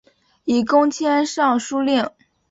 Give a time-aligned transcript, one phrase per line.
[0.45, 2.09] 以功迁尚书令。